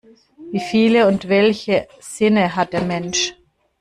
[0.51, 3.35] Wie viele und welche Sinne hat der Mensch?